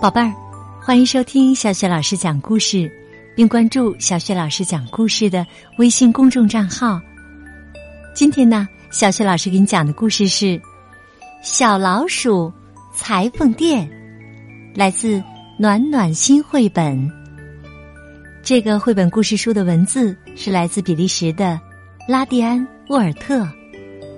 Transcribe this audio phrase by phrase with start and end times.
[0.00, 0.30] 宝贝儿，
[0.80, 2.88] 欢迎收听小雪老师讲故事，
[3.34, 5.44] 并关注小雪老师讲故事的
[5.78, 7.00] 微信公众账号。
[8.14, 10.44] 今天呢，小雪老师给你讲的故事是
[11.42, 12.52] 《小老鼠
[12.94, 13.88] 裁缝店》，
[14.78, 15.22] 来自
[15.58, 17.10] 暖暖心绘本。
[18.42, 21.58] 这个绘本故事书的文字是来自比利时的
[22.08, 23.46] 拉蒂安·沃尔特，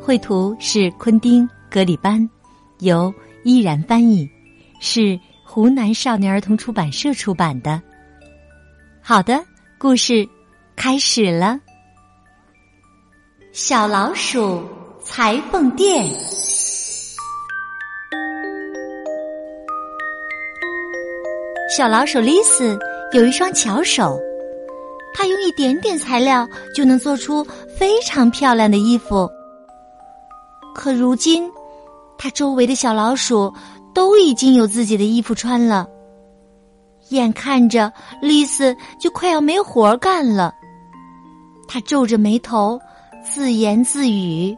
[0.00, 2.28] 绘图是昆汀·格里班，
[2.80, 3.12] 由
[3.44, 4.28] 依然翻译，
[4.80, 5.18] 是。
[5.50, 7.80] 湖南少年儿童出版社出版的。
[9.00, 9.42] 好的，
[9.78, 10.28] 故事
[10.76, 11.58] 开始了。
[13.50, 14.62] 小老鼠
[15.02, 16.06] 裁缝店。
[21.74, 22.78] 小老鼠丽丝
[23.12, 24.20] 有一双巧手，
[25.14, 27.44] 他用一点点材料就能做出
[27.78, 29.28] 非常漂亮的衣服。
[30.74, 31.50] 可如今，
[32.16, 33.52] 他周围的小老鼠。
[33.94, 35.88] 都已经有自己的衣服穿了，
[37.08, 40.54] 眼看着丽丝就快要没活干了。
[41.66, 42.78] 他皱着眉头，
[43.24, 44.56] 自言自语：“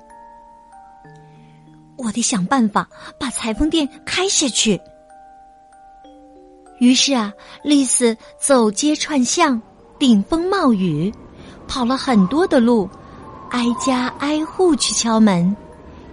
[1.97, 2.87] 我得想办法
[3.19, 4.79] 把裁缝店开下去。”
[6.79, 7.33] 于是啊，
[7.63, 9.63] 丽丝走街串巷，
[10.01, 11.15] 顶风冒雨，
[11.69, 12.89] 跑了很多的路，
[13.51, 15.55] 挨家挨户去敲门，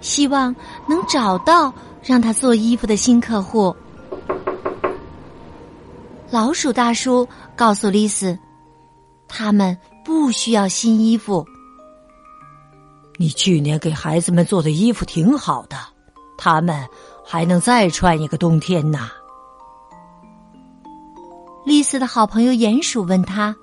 [0.02, 0.56] 希望
[0.88, 1.74] 能找到。
[2.04, 3.76] 让他做衣服的新客户，
[6.30, 8.38] 老鼠大叔告诉丽丝，
[9.28, 11.46] 他们不需要新衣服。
[13.18, 15.76] 你去年给孩子们做的衣服挺好的，
[16.38, 16.88] 他们
[17.26, 19.10] 还能再穿一个冬天呢。
[21.66, 23.54] 丽丝的好朋友鼹鼠问他：“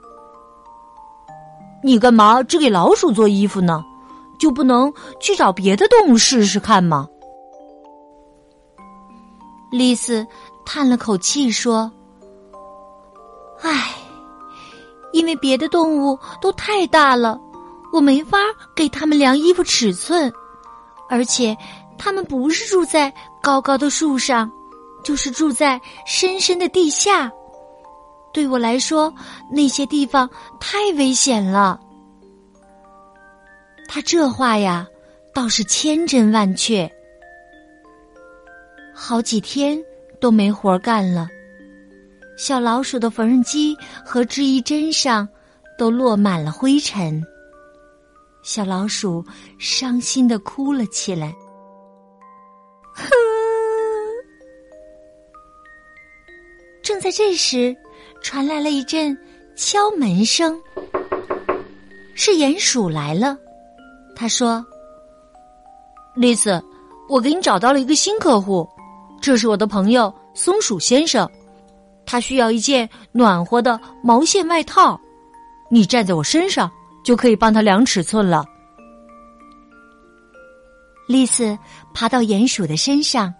[1.84, 3.84] 你干嘛只给老鼠做衣服呢？
[4.38, 7.06] 就不能去找别的动物试试看吗？”
[9.70, 10.27] 丽丝
[10.64, 11.92] 叹了口气说
[13.61, 13.95] ：“唉，
[15.12, 17.39] 因为别的动物都太大了，
[17.92, 18.39] 我没法
[18.74, 20.33] 给他们量衣服尺寸，
[21.11, 21.56] 而且
[21.98, 23.12] 他们不是住在
[23.42, 24.51] 高高的树上，
[25.02, 27.30] 就是住在深深的地下。
[28.34, 29.14] 对我来说，
[29.50, 30.28] 那些地方
[30.61, 31.80] 太危险了。”
[33.89, 34.86] 他这话呀，
[35.33, 36.90] 倒是千真万确。
[38.92, 39.78] 好几天
[40.20, 41.28] 都没活干了，
[42.36, 45.28] 小老鼠的缝纫机和织衣针上
[45.78, 47.22] 都落满了灰尘。
[48.42, 49.24] 小老鼠
[49.58, 51.34] 伤心的哭了起来。
[52.95, 53.08] 哼
[56.83, 57.74] 正在这时，
[58.24, 59.17] 传来了一阵
[59.55, 60.58] 敲门声，
[62.14, 63.36] 是鼹鼠来了。
[64.17, 64.64] 他说
[66.17, 66.61] ：“丽丝，
[67.07, 68.67] 我给你找到了一个新客户。”
[69.20, 71.30] 这是我的朋友松鼠先生，
[72.07, 74.98] 他需要一件暖和的毛线外套，
[75.70, 76.70] 你站在我身上
[77.05, 78.42] 就可以帮他量尺寸了。
[81.07, 81.57] 丽丝
[81.92, 83.33] 爬到鼹鼠的身上，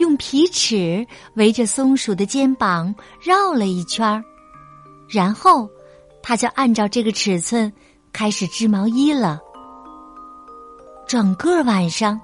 [0.00, 4.24] 用皮尺围着松鼠的肩膀绕了一圈儿，
[5.08, 5.68] 然后
[6.22, 7.72] 他就按照这个尺寸
[8.12, 9.38] 开始织毛衣了。
[11.06, 12.20] 整个晚上。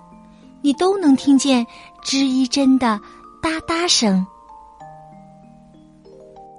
[0.62, 1.64] 你都能听见
[2.02, 3.00] 织衣针的
[3.40, 4.26] 哒哒声。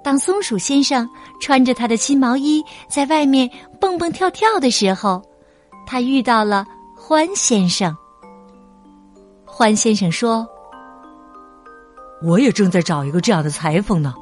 [0.02, 1.06] 当松鼠先生
[1.42, 5.20] 穿着他的新毛衣在外面蹦蹦跳跳的时候，
[5.86, 6.64] 他遇到了
[6.96, 7.94] 欢先生。
[9.44, 10.48] 欢先生说
[12.22, 14.14] ：“我也正在找一个这样的裁缝呢，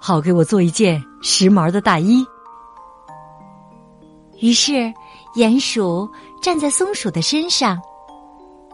[0.00, 2.24] 好给我做一件时髦的大衣。”
[4.40, 4.92] 于是，
[5.36, 6.10] 鼹鼠
[6.42, 7.80] 站在松鼠的身上。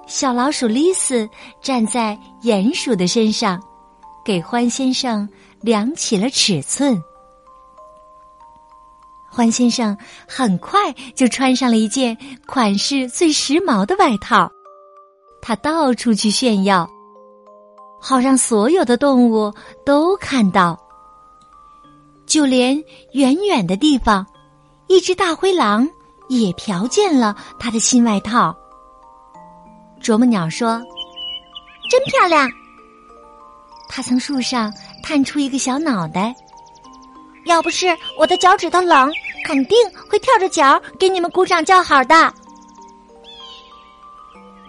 [0.07, 1.29] 小老鼠丽丝
[1.61, 3.63] 站在鼹鼠的身上，
[4.25, 5.29] 给欢先生
[5.61, 7.01] 量起了尺寸。
[9.31, 9.97] 欢先生
[10.27, 14.51] 很快就穿上了一件款式最时髦的外套，
[15.41, 16.91] 他到处去炫耀，
[18.01, 19.53] 好让所有的动物
[19.85, 20.79] 都看到。
[22.27, 22.83] 就连
[23.13, 24.27] 远远的地方，
[24.87, 25.89] 一只大灰狼
[26.29, 28.57] 也瞟见了他的新外套。
[30.01, 30.81] 啄木鸟说
[31.91, 32.49] ：“真漂亮。”
[33.89, 36.35] 它从树上探出一个小脑袋。
[37.47, 37.87] 要不是
[38.17, 39.11] 我的脚趾头冷，
[39.45, 39.77] 肯定
[40.09, 42.33] 会跳着脚给你们鼓掌叫好的。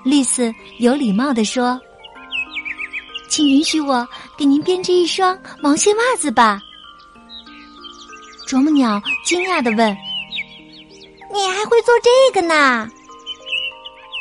[0.03, 1.79] 丽丝有礼貌的说
[3.31, 4.05] ：“请允许我
[4.37, 6.61] 给您编织一双毛线袜子吧。”
[8.45, 9.97] 啄木鸟惊讶的问
[11.33, 12.85] ：“你还会做这个呢？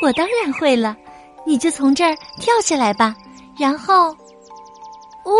[0.02, 0.96] 我当然会了，
[1.44, 3.14] 你就从这儿跳下来吧。
[3.58, 4.10] 然后，
[5.24, 5.34] 哦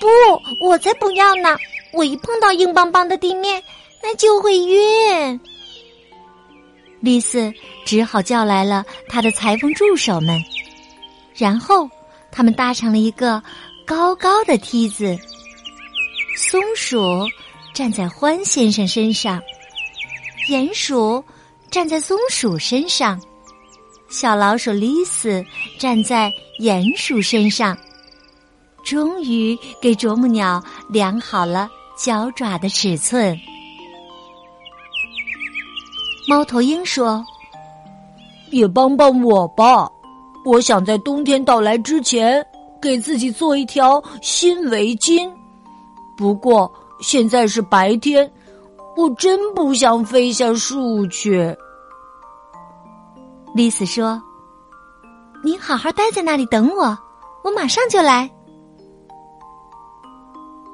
[0.00, 1.56] 不，我才不要呢！
[1.92, 3.62] 我一碰到硬邦邦的地面，
[4.02, 5.40] 那就会晕。
[7.00, 7.52] 丽丝
[7.84, 10.42] 只好叫来了他的裁缝助手们，
[11.34, 11.88] 然后
[12.32, 13.40] 他们搭成了一个
[13.86, 15.16] 高高的梯子。
[16.36, 16.98] 松鼠
[17.74, 19.40] 站在欢先生身上，
[20.48, 21.22] 鼹鼠
[21.70, 23.20] 站在松鼠身上，
[24.08, 25.44] 小老鼠丽丝
[25.78, 27.76] 站在鼹鼠身上。
[28.84, 33.38] 终于给啄木鸟量好了脚爪的尺寸。
[36.28, 37.24] 猫头鹰说
[38.50, 39.88] ：“也帮帮我吧，
[40.44, 42.44] 我想在冬天到来之前
[42.80, 45.30] 给自己做一条新围巾。
[46.16, 48.30] 不过现在是白天，
[48.96, 51.56] 我真不想飞下树去。”
[53.54, 54.20] 丽丝说
[55.44, 56.98] ：“你好好待在那里等我，
[57.44, 58.28] 我马上就来。”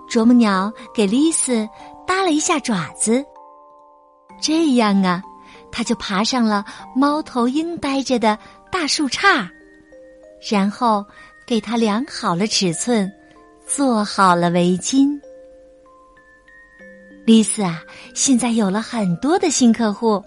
[0.09, 1.69] 啄木鸟给丽丝
[2.07, 3.25] 搭了一下爪子，
[4.41, 5.23] 这样啊，
[5.71, 6.65] 它就爬上了
[6.95, 8.39] 猫头鹰待着的
[8.73, 9.47] 大树杈，
[10.41, 11.05] 然后
[11.47, 13.11] 给它量好了尺寸，
[13.67, 15.09] 做好了围巾。
[17.25, 17.83] 丽丝啊，
[18.15, 20.23] 现在有了很多的新客户，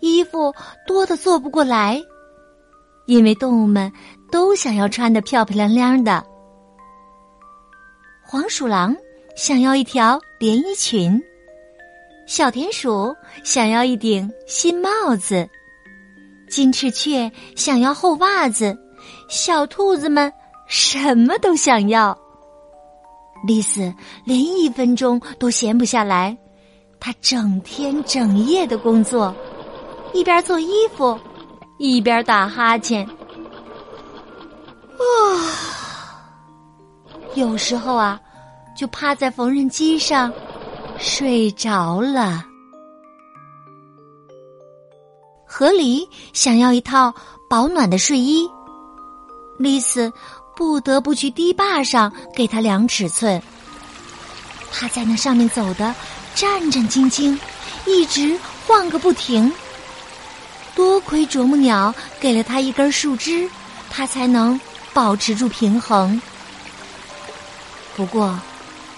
[0.00, 0.54] 衣服
[0.86, 2.00] 多的做不过来，
[3.06, 3.92] 因为动物们
[4.30, 6.24] 都想要穿的漂漂亮亮的。
[8.22, 8.96] 黄鼠狼。
[9.36, 11.20] 想要一条连衣裙，
[12.24, 13.12] 小田鼠
[13.42, 15.44] 想要一顶新帽子，
[16.48, 18.78] 金翅雀想要厚袜子，
[19.28, 20.32] 小兔子们
[20.66, 22.16] 什么都想要。
[23.46, 23.92] 丽丝
[24.24, 26.36] 连一分钟都闲不下来，
[26.98, 29.34] 她整天整夜的工作，
[30.12, 31.18] 一边做衣服，
[31.78, 33.04] 一边打哈欠。
[34.96, 35.04] 啊，
[37.34, 38.20] 有时候啊。
[38.76, 40.32] 就趴在缝纫机上
[40.98, 42.44] 睡着了。
[45.46, 47.14] 河狸想要一套
[47.48, 48.50] 保暖的睡衣，
[49.58, 50.12] 丽丝
[50.56, 53.42] 不得不去堤坝上给他量尺寸。
[54.72, 55.94] 他在那上面走的
[56.34, 57.38] 战战兢兢，
[57.86, 59.52] 一直晃个不停。
[60.74, 63.48] 多亏啄木鸟给了他一根树枝，
[63.90, 64.60] 他才能
[64.92, 66.20] 保持住平衡。
[67.96, 68.38] 不过。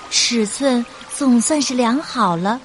[0.09, 2.61] 尺寸总算是量好了。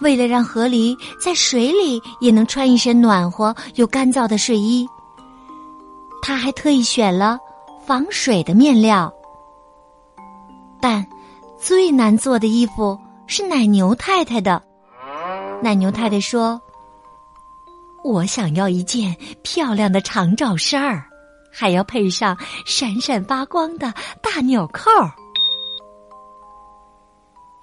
[0.00, 4.86] 为了让河狸在水里也能穿一身暖和又干燥的睡衣，
[6.22, 7.38] 他还特意选了
[7.84, 9.12] 防水的面料。
[10.80, 11.06] 但
[11.58, 14.62] 最难做的衣服是奶牛太太的。
[15.62, 16.60] 奶牛太太说
[18.04, 21.06] ：“我想要一件漂亮的长罩衫儿，
[21.52, 22.36] 还要配上
[22.66, 23.92] 闪闪发光的
[24.22, 24.90] 大纽扣。”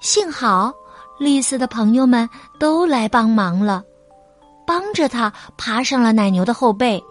[0.02, 0.74] 幸好，
[1.20, 2.28] 丽丝的朋友们
[2.60, 3.84] 都来帮忙了，
[4.68, 7.02] 帮着她爬上了奶牛的后背。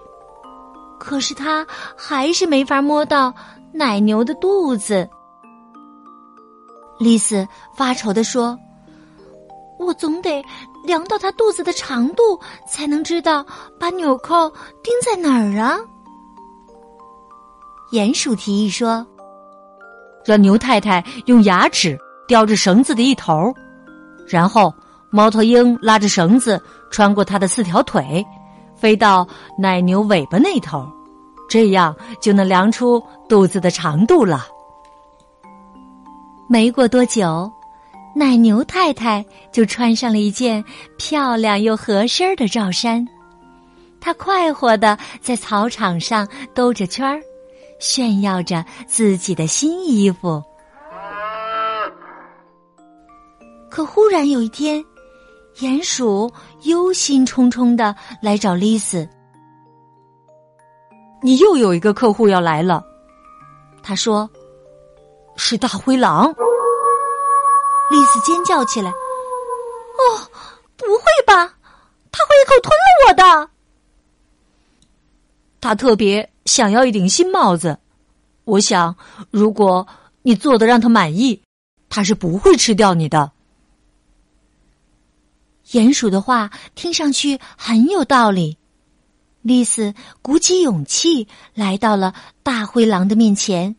[1.02, 1.66] 可是他
[1.96, 3.34] 还是没法摸到
[3.72, 5.08] 奶牛的肚子。
[6.96, 7.44] 丽丝
[7.74, 8.56] 发愁的说
[9.80, 10.40] ：“我总得
[10.84, 12.38] 量到它肚子的长度，
[12.68, 13.44] 才能知道
[13.80, 14.48] 把纽扣
[14.80, 15.76] 钉在哪儿啊。”
[17.90, 19.04] 鼹鼠提议说
[20.24, 23.52] ：“让牛太太用牙齿。”叼着绳子的一头，
[24.26, 24.72] 然后
[25.10, 26.58] 猫头鹰拉着绳子
[26.90, 28.24] 穿过它的四条腿，
[28.82, 29.24] 飞到
[29.56, 30.84] 奶牛尾巴那头，
[31.48, 34.44] 这样就能量出肚子的长度了。
[36.48, 37.48] 没过多久，
[38.12, 40.64] 奶牛太太就穿上了一件
[40.98, 43.06] 漂亮又合身的罩衫，
[44.00, 47.22] 她快活的在草场上兜着圈儿，
[47.78, 50.42] 炫耀着自己的新衣服。
[53.70, 54.84] 可忽然有一天，
[55.56, 56.30] 鼹鼠
[56.62, 59.08] 忧心忡忡的来找丽丝。
[61.22, 62.84] 你又有一个客户要来了，
[63.82, 64.28] 他说
[65.36, 66.28] ：“是大灰狼。”
[67.90, 70.02] 丽丝尖叫起来：“哦，
[70.76, 71.54] 不会吧？
[72.10, 73.22] 他会一口吞了我的！”
[75.60, 77.78] 他特别想要一顶新帽子，
[78.44, 78.96] 我想，
[79.30, 79.86] 如果
[80.22, 81.40] 你做的让他满意，
[81.88, 83.30] 他是不会吃掉你的。
[85.66, 88.58] 鼹鼠的话听上去很有道理，
[89.42, 93.76] 丽丝鼓起勇气来到了大灰狼的面前。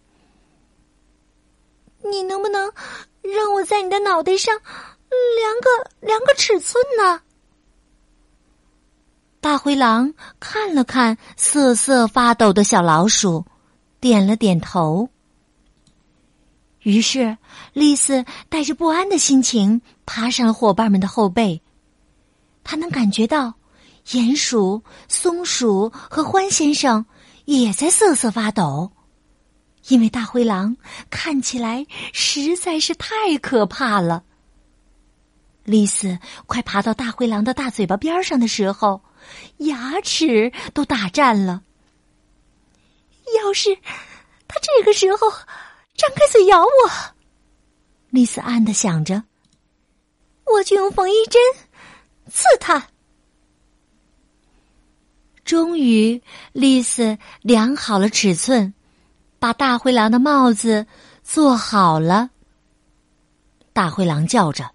[2.10, 2.72] 你能不能
[3.22, 7.22] 让我在你的脑袋上量个量个尺寸呢？
[9.40, 13.46] 大灰狼看了看瑟瑟发抖的小老鼠，
[14.00, 15.10] 点了点头。
[16.82, 17.38] 于是，
[17.72, 21.62] 丽丝带着不安的心情爬上了伙伴们的后背。
[22.64, 23.54] 他能感觉到，
[24.06, 27.06] 鼹鼠、松鼠和欢先生
[27.46, 28.92] 也在瑟瑟发抖，
[29.88, 30.78] 因为大灰狼
[31.10, 34.24] 看起来实在是太可怕了。
[35.64, 39.02] 丽丝快爬到大灰狼的大嘴巴边上的时候。
[39.60, 41.64] 牙齿都打颤了。
[43.42, 43.74] 要是
[44.50, 45.32] 他这个时候
[45.96, 46.70] 张开嘴咬我，
[48.10, 49.24] 丽丝暗的想着，
[50.46, 51.42] 我就用缝衣针
[52.34, 52.88] 刺他。
[55.46, 56.20] 终于，
[56.52, 58.74] 丽丝量好了尺寸，
[59.38, 60.88] 把大灰狼的帽子
[61.22, 62.32] 做好了。
[63.72, 64.72] 大灰狼叫着：“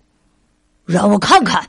[0.86, 1.68] 让我看看。”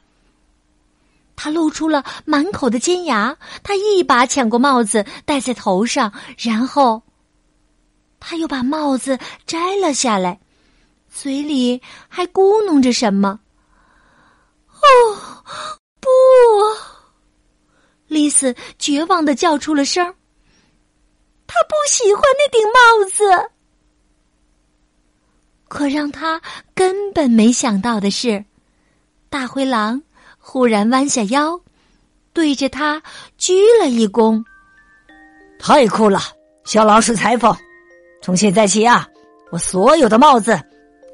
[1.36, 7.02] 他露出了满口的尖牙，他一把抢过帽子戴在头上，然后
[8.20, 9.18] 他又把帽子
[9.48, 10.40] 摘了下来，
[11.10, 13.40] 嘴里还咕哝着什么。
[14.82, 15.79] 哦，
[18.10, 20.06] 丽丝绝望的叫出了声
[21.48, 23.50] 他不喜欢那顶帽子。
[25.70, 26.42] 可让他
[26.76, 28.44] 根本没想到的是，
[29.30, 30.02] 大灰狼。
[30.42, 31.62] 忽然弯下腰，
[32.34, 33.04] 对着他
[33.38, 34.44] 鞠了一躬。
[35.60, 36.20] 太酷了，
[36.64, 37.56] 小老鼠裁缝！
[38.24, 39.08] 从现在起啊，
[39.52, 40.60] 我所有的帽子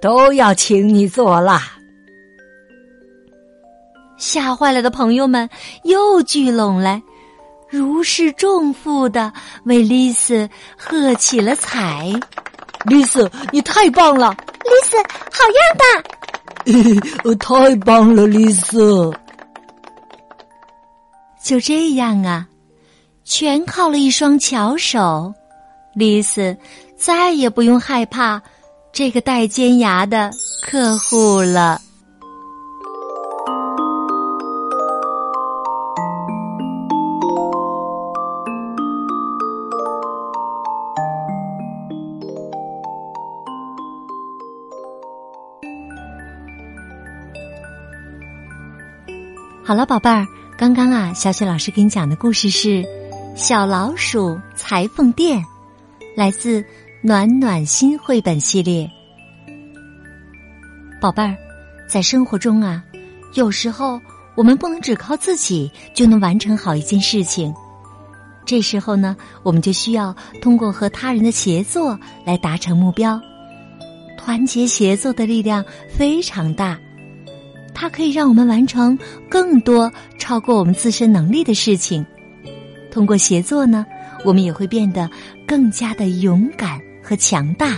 [0.02, 1.60] 都要请你做了。
[4.18, 5.50] 吓坏了的朋友们
[5.84, 7.02] 又聚拢来，
[7.70, 9.32] 如释重负的
[9.66, 12.12] 为丽丝喝起了彩。
[12.86, 14.30] 丽丝，你太棒了！
[14.64, 14.96] 丽丝，
[15.32, 17.36] 好样的！
[17.38, 19.12] 太棒了，丽丝！
[21.44, 22.48] 就这样啊，
[23.24, 25.34] 全靠了一双巧手，
[25.96, 26.56] 丽丝
[26.96, 28.42] 再也不用害怕
[28.94, 30.32] 这个带尖牙的
[30.62, 31.82] 客户了。
[49.68, 50.28] 好了，宝贝儿。
[50.56, 52.84] 刚刚啊，小雪老师给你讲的故事是
[53.36, 55.40] 《小老鼠裁缝店》，
[56.16, 56.62] 来自
[57.02, 58.88] 《暖暖心绘本系列》。
[61.02, 61.36] 宝贝儿，
[61.90, 62.84] 在生活中啊，
[63.34, 64.00] 有时候
[64.36, 67.52] 我们不能只靠自己就能完成好一件事情，
[68.46, 73.20] 这时候呢，我们就需要通过和他人的协作来达成目标。
[74.16, 76.80] 团结协作的力量非常大。
[77.76, 78.98] 它可以让我们完成
[79.30, 82.04] 更多超过我们自身能力的事情。
[82.90, 83.86] 通过协作呢，
[84.24, 85.08] 我们也会变得
[85.46, 87.78] 更加的勇敢和强大。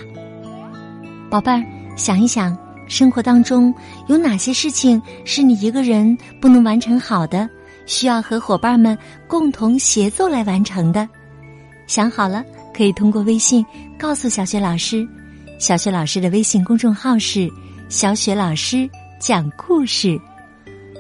[1.30, 2.56] 宝贝儿，想一想，
[2.88, 3.74] 生活当中
[4.06, 7.50] 有哪些事情是你一个人不能完成好的，
[7.88, 8.96] 需要和伙伴们
[9.28, 11.10] 共同协作来完成的？
[11.88, 13.66] 想好了，可以通过微信
[13.98, 15.06] 告诉小雪老师。
[15.58, 17.50] 小雪老师的微信公众号是
[17.90, 18.88] “小雪老师”。
[19.20, 20.20] 讲故事，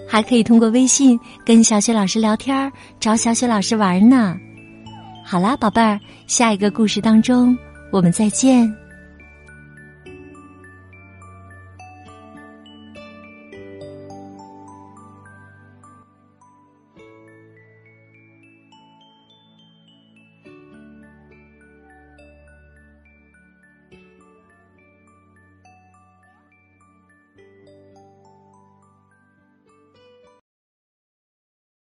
[0.07, 4.36] 还可以通过微信跟小雪老师聊天找小雪老师玩呢。
[5.24, 7.57] 好啦，宝贝儿，下一个故事当中，
[7.91, 8.87] 我们再见。